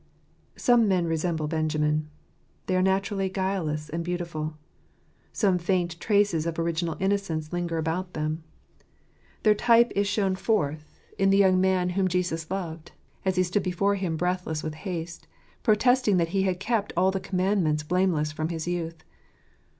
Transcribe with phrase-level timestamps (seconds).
[0.55, 2.09] Some men resemble Benjamin.
[2.65, 4.57] They are naturally guile less and beautiful.
[5.31, 8.43] Some faint traces of original innocence linger about them.
[9.43, 11.69] Their type is shown forth in the young 102 fcseplfs %uanb Snterbtem fautlj W& gwtbreit.
[11.77, 12.91] man whom Jesus loved,
[13.25, 15.27] as he stood before Him breathless with haste,
[15.61, 19.03] protesting that he had kept all the command ments blameless from his youth.